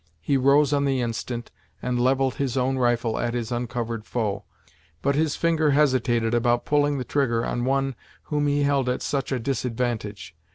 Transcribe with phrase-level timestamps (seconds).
[0.19, 4.45] He rose on the instant, and levelled his own rifle at his uncovered foe;
[5.03, 7.93] but his finger hesitated about pulling the trigger on one
[8.23, 10.35] whom he held at such a disadvantage.